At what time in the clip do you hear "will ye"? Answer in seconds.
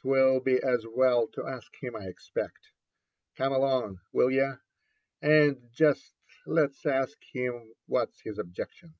4.10-4.54